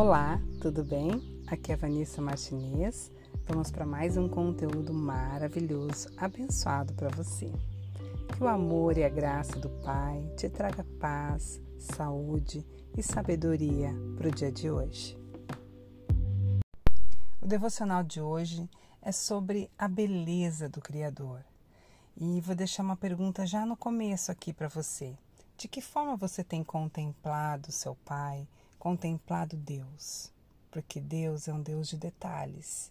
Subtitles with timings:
[0.00, 1.10] Olá, tudo bem?
[1.48, 3.10] Aqui é Vanessa Martinez.
[3.48, 7.50] Vamos para mais um conteúdo maravilhoso, abençoado para você.
[8.28, 12.64] Que o amor e a graça do Pai te traga paz, saúde
[12.96, 15.18] e sabedoria para o dia de hoje.
[17.42, 18.70] O devocional de hoje
[19.02, 21.44] é sobre a beleza do Criador.
[22.16, 25.18] E vou deixar uma pergunta já no começo aqui para você.
[25.56, 28.46] De que forma você tem contemplado seu Pai,
[28.78, 30.32] contemplado Deus?
[30.70, 32.90] Porque Deus é um Deus de detalhes.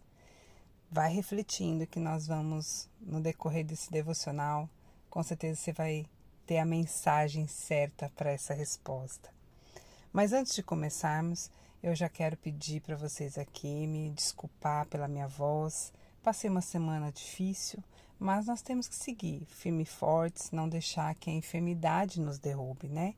[0.91, 4.69] Vai refletindo que nós vamos, no decorrer desse devocional,
[5.09, 6.05] com certeza você vai
[6.45, 9.29] ter a mensagem certa para essa resposta.
[10.13, 11.51] Mas antes de começarmos,
[11.83, 15.93] eu já quero pedir para vocês aqui me desculpar pela minha voz.
[16.23, 17.83] Passei uma semana difícil,
[18.19, 22.87] mas nós temos que seguir firme e fortes, não deixar que a enfermidade nos derrube,
[22.87, 23.13] né?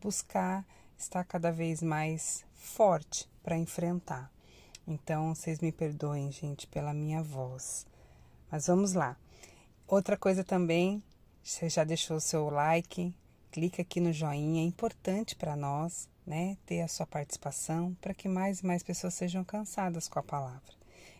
[0.00, 0.66] Buscar
[1.00, 4.30] estar cada vez mais forte para enfrentar.
[4.86, 7.86] Então, vocês me perdoem, gente, pela minha voz.
[8.50, 9.16] Mas vamos lá.
[9.86, 11.02] Outra coisa também,
[11.42, 13.14] você já deixou o seu like,
[13.50, 18.28] clica aqui no joinha, é importante para nós, né, ter a sua participação para que
[18.28, 20.72] mais e mais pessoas sejam cansadas com a palavra.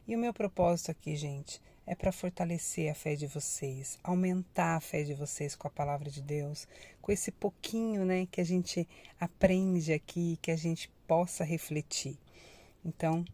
[0.07, 4.81] E o meu propósito aqui, gente, é para fortalecer a fé de vocês, aumentar a
[4.81, 6.69] fé de vocês com a palavra de Deus,
[7.01, 12.19] com esse pouquinho, né, que a gente aprende aqui, que a gente possa refletir.
[12.85, 13.25] Então,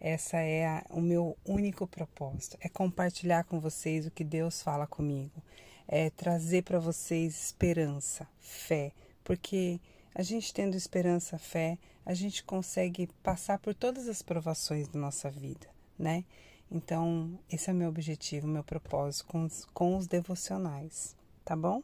[0.00, 4.86] essa é a, o meu único propósito, é compartilhar com vocês o que Deus fala
[4.86, 5.42] comigo,
[5.88, 9.80] é trazer para vocês esperança, fé, porque
[10.14, 15.28] a gente tendo esperança, fé, a gente consegue passar por todas as provações da nossa
[15.28, 15.66] vida,
[15.98, 16.24] né?
[16.70, 21.14] Então, esse é o meu objetivo, meu propósito com os, com os devocionais,
[21.44, 21.82] tá bom?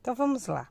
[0.00, 0.68] Então vamos lá.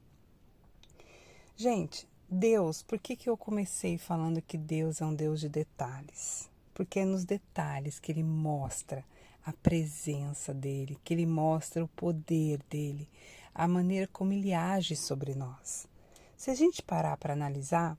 [1.56, 6.50] Gente, Deus, por que, que eu comecei falando que Deus é um Deus de detalhes?
[6.74, 9.04] Porque é nos detalhes que Ele mostra
[9.46, 13.10] a presença dEle, que Ele mostra o poder dEle,
[13.56, 15.88] a maneira como Ele age sobre nós.
[16.36, 17.98] Se a gente parar para analisar,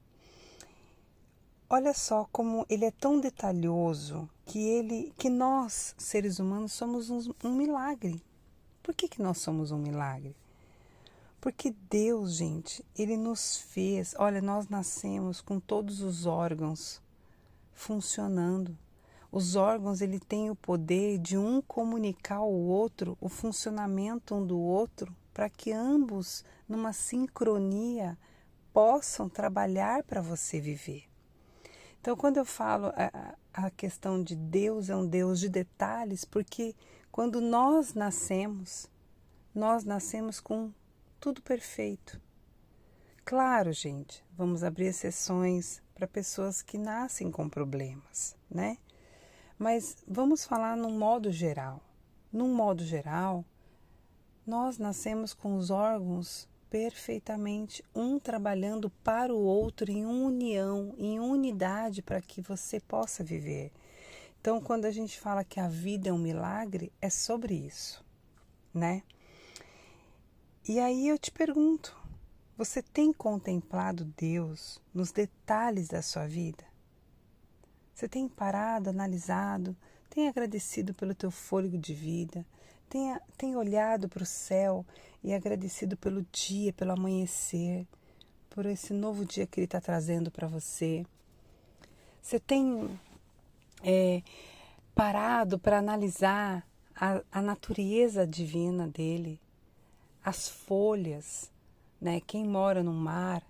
[1.71, 7.35] Olha só como ele é tão detalhoso que ele, que nós seres humanos somos um,
[7.45, 8.25] um milagre.
[8.83, 10.35] Por que, que nós somos um milagre?
[11.39, 14.15] Porque Deus, gente, ele nos fez.
[14.19, 17.03] Olha, nós nascemos com todos os órgãos
[17.75, 18.75] funcionando.
[19.31, 24.59] Os órgãos ele tem o poder de um comunicar ao outro o funcionamento um do
[24.59, 28.17] outro para que ambos, numa sincronia,
[28.73, 31.08] possam trabalhar para você viver.
[32.01, 36.75] Então, quando eu falo a, a questão de Deus é um Deus de detalhes, porque
[37.11, 38.89] quando nós nascemos,
[39.55, 40.73] nós nascemos com
[41.19, 42.21] tudo perfeito.
[43.25, 48.79] Claro, gente, vamos abrir exceções para pessoas que nascem com problemas, né?
[49.59, 51.83] Mas vamos falar num modo geral.
[52.33, 53.45] Num modo geral,
[54.47, 62.03] nós nascemos com os órgãos perfeitamente, um trabalhando para o outro em união, em unidade
[62.03, 63.73] para que você possa viver.
[64.41, 68.05] Então, quando a gente fala que a vida é um milagre, é sobre isso,
[68.73, 69.03] né?
[70.69, 71.97] E aí eu te pergunto,
[72.57, 76.65] você tem contemplado Deus nos detalhes da sua vida?
[77.95, 79.77] Você tem parado, analisado,
[80.11, 82.47] tem agradecido pelo teu fôlego de vida,
[82.89, 84.85] Tenha, tenha olhado para o céu
[85.23, 87.87] e agradecido pelo dia, pelo amanhecer,
[88.51, 91.05] por esse novo dia que Ele está trazendo para você.
[92.21, 92.99] Você tem
[93.83, 94.23] é,
[94.95, 99.41] parado para analisar a, a natureza divina dele,
[100.25, 101.51] as folhas,
[102.01, 102.21] né?
[102.27, 103.43] Quem mora no mar,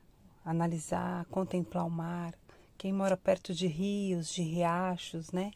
[0.44, 2.34] analisar, contemplar o mar.
[2.76, 5.50] Quem mora perto de rios, de riachos, né?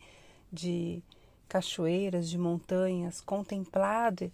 [0.53, 1.03] De
[1.49, 4.33] cachoeiras, de montanhas, contemplado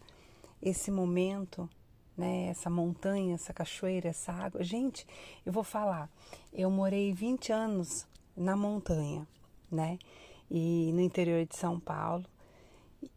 [0.63, 1.69] esse momento,
[2.17, 4.63] né, essa montanha, essa cachoeira, essa água.
[4.63, 5.07] Gente,
[5.47, 6.11] eu vou falar,
[6.53, 9.27] eu morei 20 anos na montanha,
[9.71, 9.99] né,
[10.51, 12.25] e no interior de São Paulo,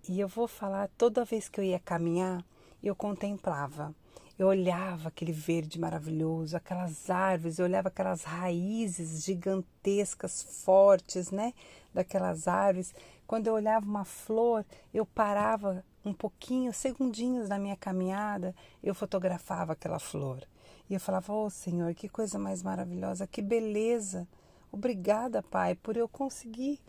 [0.08, 2.46] e eu vou falar, toda vez que eu ia caminhar,
[2.84, 3.96] eu contemplava.
[4.38, 11.54] Eu olhava aquele verde maravilhoso, aquelas árvores, eu olhava aquelas raízes gigantescas, fortes, né?
[11.94, 12.94] Daquelas árvores.
[13.28, 19.74] Quando eu olhava uma flor, eu parava um pouquinho, segundinhos da minha caminhada, eu fotografava
[19.74, 20.42] aquela flor.
[20.90, 24.28] E eu falava: "Oh, Senhor, que coisa mais maravilhosa, que beleza!
[24.72, 26.80] Obrigada, Pai, por eu conseguir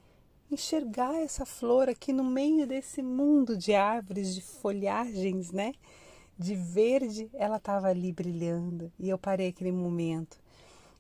[0.51, 5.73] enxergar essa flor aqui no meio desse mundo de árvores, de folhagens, né?
[6.39, 10.39] De verde, ela estava ali brilhando e eu parei aquele momento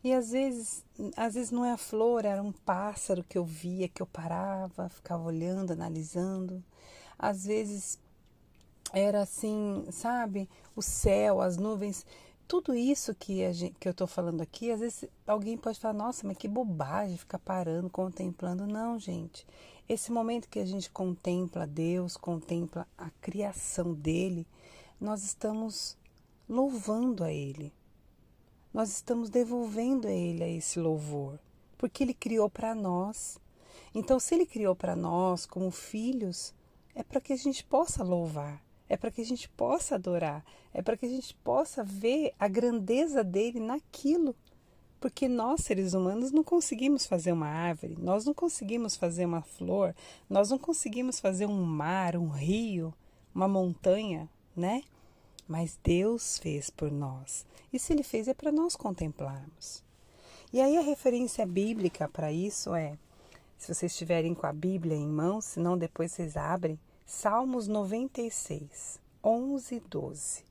[0.04, 0.84] E às vezes,
[1.16, 4.88] às vezes não é a flor, era um pássaro que eu via, que eu parava,
[4.88, 6.62] ficava olhando, analisando.
[7.18, 7.98] Às vezes
[8.92, 12.04] era assim, sabe, o céu, as nuvens,
[12.46, 16.26] tudo isso que, gente, que eu estou falando aqui, às vezes alguém pode falar, nossa,
[16.26, 18.66] mas que bobagem ficar parando, contemplando.
[18.66, 19.46] Não, gente.
[19.88, 24.46] Esse momento que a gente contempla Deus, contempla a criação dele,
[25.00, 25.96] nós estamos
[26.48, 27.72] louvando a Ele.
[28.72, 31.38] Nós estamos devolvendo a Ele esse louvor,
[31.78, 33.38] porque Ele criou para nós.
[33.94, 36.54] Então, se Ele criou para nós como filhos,
[36.94, 38.62] é para que a gente possa louvar
[38.92, 42.46] é para que a gente possa adorar, é para que a gente possa ver a
[42.46, 44.36] grandeza dele naquilo.
[45.00, 49.96] Porque nós, seres humanos, não conseguimos fazer uma árvore, nós não conseguimos fazer uma flor,
[50.28, 52.92] nós não conseguimos fazer um mar, um rio,
[53.34, 54.82] uma montanha, né?
[55.48, 57.46] Mas Deus fez por nós.
[57.72, 59.82] E se Ele fez, é para nós contemplarmos.
[60.52, 62.98] E aí a referência bíblica para isso é,
[63.62, 69.76] se vocês estiverem com a Bíblia em mãos, senão depois vocês abrem, Salmos 96, 11
[69.76, 70.44] e 12.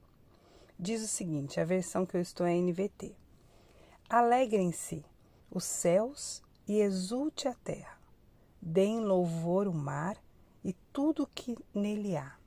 [0.80, 3.14] Diz o seguinte: a versão que eu estou é NVT.
[4.10, 5.04] Alegrem-se
[5.52, 8.00] os céus e exulte a terra.
[8.62, 10.16] Deem louvor o mar
[10.64, 12.38] e tudo o que nele há.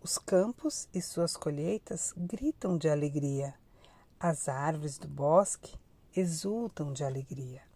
[0.00, 3.52] Os campos e suas colheitas gritam de alegria.
[4.20, 5.74] As árvores do bosque
[6.14, 7.67] exultam de alegria.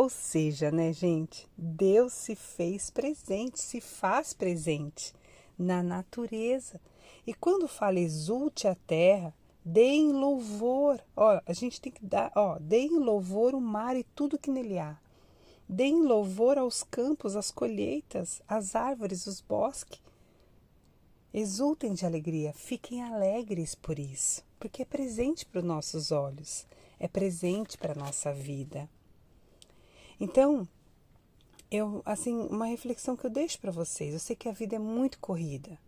[0.00, 1.46] Ou seja, né, gente?
[1.58, 5.12] Deus se fez presente, se faz presente
[5.58, 6.80] na natureza.
[7.26, 11.04] E quando fala exulte a terra, deem louvor.
[11.14, 14.78] Ó, a gente tem que dar, ó, deem louvor o mar e tudo que nele
[14.78, 14.98] há.
[15.68, 20.00] Deem louvor aos campos, às colheitas, às árvores, os bosques.
[21.30, 26.66] Exultem de alegria, fiquem alegres por isso, porque é presente para os nossos olhos,
[26.98, 28.88] é presente para a nossa vida.
[30.20, 30.68] Então,
[31.70, 34.12] eu assim, uma reflexão que eu deixo para vocês.
[34.12, 35.78] Eu sei que a vida é muito corrida.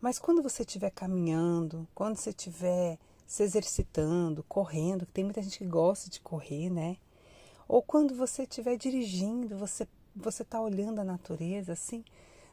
[0.00, 5.58] Mas quando você estiver caminhando, quando você estiver se exercitando, correndo, que tem muita gente
[5.58, 6.96] que gosta de correr, né?
[7.66, 12.04] Ou quando você estiver dirigindo, você você está olhando a natureza assim,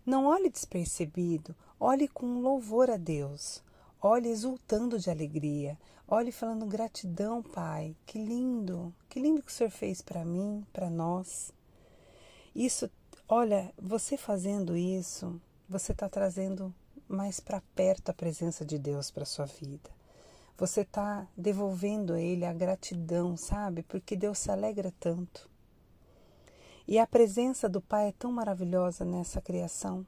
[0.06, 3.64] não olhe despercebido, olhe com louvor a Deus.
[4.02, 5.80] Olhe exultando de alegria.
[6.08, 7.96] Olhe falando gratidão, Pai.
[8.06, 11.52] Que lindo, que lindo que o Senhor fez para mim, para nós.
[12.56, 12.88] Isso,
[13.28, 16.72] olha, você fazendo isso, você está trazendo
[17.08, 19.90] mais para perto a presença de Deus para sua vida.
[20.56, 23.82] Você está devolvendo a Ele a gratidão, sabe?
[23.82, 25.50] Porque Deus se alegra tanto.
[26.88, 30.06] E a presença do Pai é tão maravilhosa nessa criação.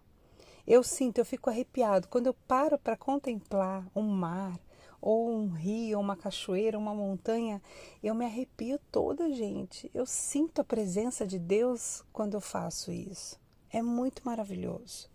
[0.65, 4.59] Eu sinto, eu fico arrepiado quando eu paro para contemplar um mar,
[5.01, 7.61] ou um rio, uma cachoeira, uma montanha,
[8.01, 9.89] eu me arrepio toda, gente.
[9.93, 13.39] Eu sinto a presença de Deus quando eu faço isso.
[13.69, 15.09] É muito maravilhoso.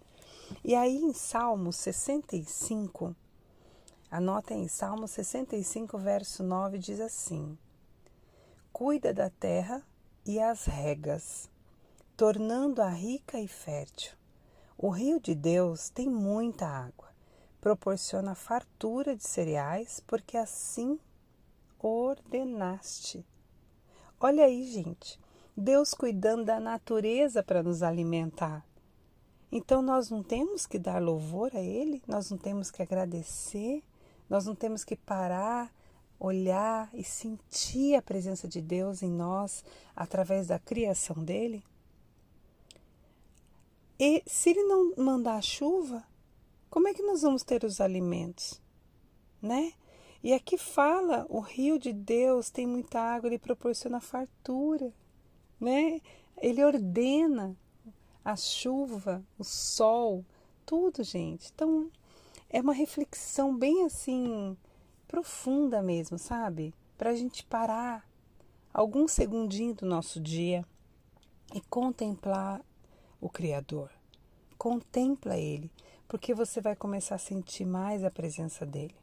[0.64, 3.17] E aí em Salmo 65,
[4.11, 7.56] anota em Salmo 65, verso 9, diz assim:
[8.73, 9.82] Cuida da terra
[10.26, 11.50] e as regas,
[12.17, 14.23] tornando-a rica e fértil
[14.82, 17.12] o rio de Deus tem muita água,
[17.62, 20.99] proporciona fartura de cereais, porque assim
[21.79, 23.25] ordenaste.
[24.20, 25.19] Olha aí, gente,
[25.56, 28.67] Deus cuidando da natureza para nos alimentar.
[29.51, 33.84] Então nós não temos que dar louvor a Ele, nós não temos que agradecer,
[34.29, 35.72] nós não temos que parar,
[36.19, 41.63] olhar e sentir a presença de Deus em nós através da criação dele?
[44.01, 46.03] E se ele não mandar chuva,
[46.72, 48.58] como é que nós vamos ter os alimentos?
[49.43, 49.74] Né?
[50.22, 54.91] E aqui fala, o rio de Deus tem muita água, ele proporciona fartura,
[55.60, 56.00] né?
[56.41, 57.55] Ele ordena
[58.24, 60.24] a chuva, o sol,
[60.64, 61.52] tudo, gente.
[61.55, 61.91] Então,
[62.48, 64.56] é uma reflexão bem assim
[65.06, 66.72] profunda mesmo, sabe?
[66.96, 68.08] Para a gente parar
[68.72, 70.64] alguns segundinhos do nosso dia
[71.55, 72.64] e contemplar
[73.20, 73.91] o Criador.
[74.56, 75.70] Contempla Ele,
[76.13, 78.95] porque você vai começar a sentir mais a presença dele.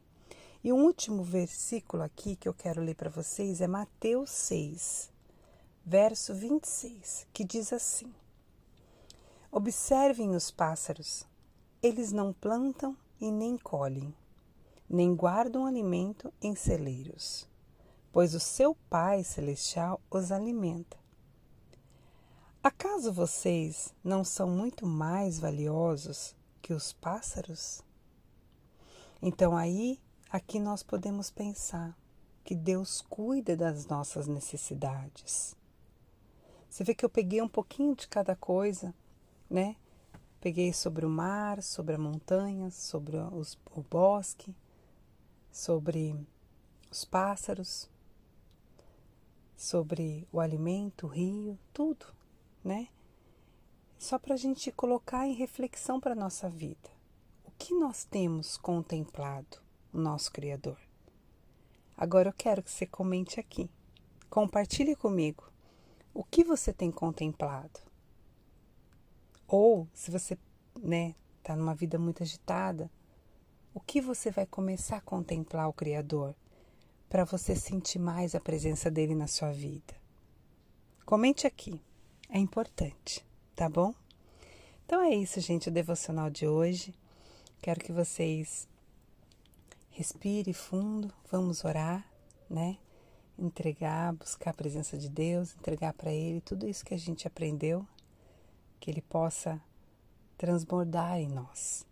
[0.62, 5.10] E um último versículo aqui que eu quero ler para vocês é Mateus 6,
[5.84, 8.14] verso 26, que diz assim:
[9.50, 11.26] Observem os pássaros,
[11.82, 14.14] eles não plantam e nem colhem,
[14.88, 17.44] nem guardam alimento em celeiros,
[18.12, 20.96] pois o seu Pai Celestial os alimenta.
[22.62, 27.82] Acaso vocês não são muito mais valiosos que os pássaros?
[29.22, 30.00] Então aí,
[30.30, 31.96] aqui nós podemos pensar,
[32.44, 35.54] que Deus cuida das nossas necessidades.
[36.68, 38.94] Você vê que eu peguei um pouquinho de cada coisa,
[39.48, 39.76] né?
[40.40, 44.54] Peguei sobre o mar, sobre a montanha, sobre os, o bosque,
[45.52, 46.16] sobre
[46.90, 47.90] os pássaros,
[49.56, 52.06] sobre o alimento, o rio, tudo,
[52.64, 52.88] né?
[54.00, 56.88] Só para a gente colocar em reflexão para a nossa vida.
[57.44, 59.58] O que nós temos contemplado
[59.92, 60.78] o nosso Criador?
[61.98, 63.70] Agora eu quero que você comente aqui.
[64.30, 65.52] Compartilhe comigo.
[66.14, 67.78] O que você tem contemplado?
[69.46, 70.38] Ou, se você,
[70.80, 72.90] né, tá numa vida muito agitada,
[73.74, 76.34] o que você vai começar a contemplar o Criador
[77.06, 79.94] para você sentir mais a presença dele na sua vida?
[81.04, 81.82] Comente aqui.
[82.30, 83.28] É importante,
[83.60, 83.94] tá bom?
[84.86, 86.94] Então é isso, gente, o devocional de hoje.
[87.60, 88.66] Quero que vocês
[89.90, 92.10] Respire fundo, vamos orar,
[92.48, 92.78] né?
[93.38, 97.86] Entregar, buscar a presença de Deus, entregar para Ele tudo isso que a gente aprendeu,
[98.80, 99.60] que Ele possa
[100.38, 101.84] transbordar em nós.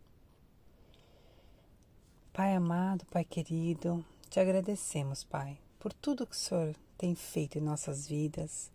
[2.32, 7.60] Pai amado, Pai querido, te agradecemos, Pai, por tudo que o Senhor tem feito em
[7.60, 8.70] nossas vidas,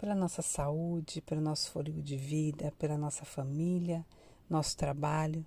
[0.00, 4.04] pela nossa saúde, pelo nosso fôlego de vida, pela nossa família,
[4.48, 5.46] nosso trabalho,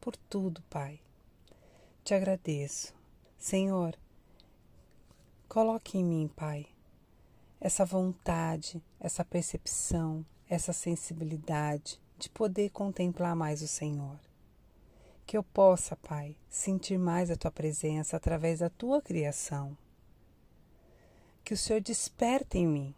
[0.00, 1.00] por tudo, Pai
[2.08, 2.94] te agradeço.
[3.36, 3.94] Senhor,
[5.46, 6.66] coloque em mim, Pai,
[7.60, 14.18] essa vontade, essa percepção, essa sensibilidade de poder contemplar mais o Senhor.
[15.26, 19.76] Que eu possa, Pai, sentir mais a tua presença através da tua criação.
[21.44, 22.94] Que o Senhor desperte em mim.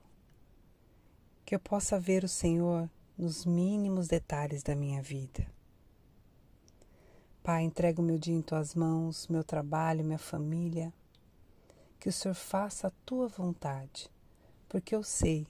[1.51, 2.89] Que eu possa ver o Senhor
[3.19, 5.45] nos mínimos detalhes da minha vida.
[7.43, 10.95] Pai, entrego meu dia em tuas mãos, meu trabalho, minha família.
[11.99, 14.09] Que o Senhor faça a tua vontade,
[14.69, 15.45] porque eu sei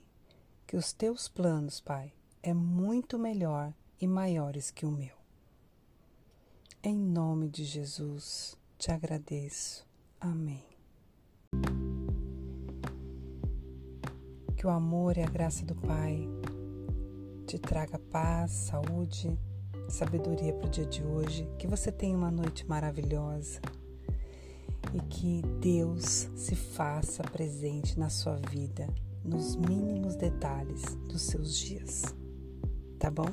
[0.67, 5.19] que os teus planos, Pai, é muito melhor e maiores que o meu.
[6.83, 9.87] Em nome de Jesus, te agradeço.
[10.19, 10.70] Amém.
[14.61, 16.29] Que o amor e a graça do Pai
[17.47, 19.35] te traga paz, saúde,
[19.89, 23.59] sabedoria para o dia de hoje, que você tenha uma noite maravilhosa
[24.93, 28.87] e que Deus se faça presente na sua vida,
[29.25, 32.15] nos mínimos detalhes dos seus dias.
[32.99, 33.31] Tá bom?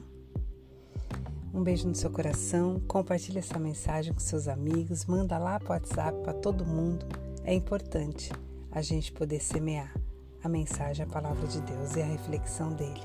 [1.54, 5.74] Um beijo no seu coração, compartilhe essa mensagem com seus amigos, manda lá para o
[5.74, 7.06] WhatsApp para todo mundo.
[7.44, 8.32] É importante
[8.72, 10.07] a gente poder semear
[10.44, 13.02] a mensagem, a palavra de Deus e a reflexão dele.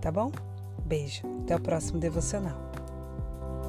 [0.00, 0.32] Tá bom?
[0.84, 2.58] Beijo, até o próximo devocional.